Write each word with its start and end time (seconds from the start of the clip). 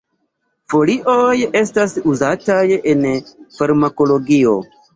Folioj 0.73 1.35
estas 1.61 1.93
uzataj 2.15 2.65
en 2.97 3.07
farmakologio. 3.61 4.61